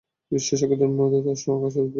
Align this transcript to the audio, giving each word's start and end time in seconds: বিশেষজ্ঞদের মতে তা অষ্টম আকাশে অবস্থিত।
বিশেষজ্ঞদের 0.31 0.89
মতে 0.91 1.17
তা 1.17 1.31
অষ্টম 1.33 1.51
আকাশে 1.57 1.79
অবস্থিত। 1.79 1.89